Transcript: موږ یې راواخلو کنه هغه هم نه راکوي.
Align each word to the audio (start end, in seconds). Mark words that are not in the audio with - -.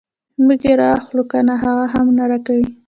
موږ 0.45 0.61
یې 0.67 0.73
راواخلو 0.81 1.23
کنه 1.31 1.53
هغه 1.63 1.85
هم 1.93 2.05
نه 2.17 2.23
راکوي. 2.31 2.67